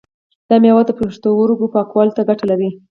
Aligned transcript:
دا 0.49 0.55
مېوه 0.63 0.83
د 0.87 0.91
پښتورګو 0.99 1.71
پاکوالی 1.73 2.13
ته 2.17 2.21
ګټه 2.29 2.45
لري. 2.51 2.69